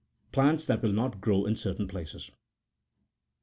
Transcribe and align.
PLANTS 0.31 0.65
THAT 0.65 0.81
WILL 0.81 0.93
NOT 0.93 1.21
GEOW 1.23 1.45
IN 1.45 1.55
CERTAIN 1.55 1.87
PLACES. 1.87 2.31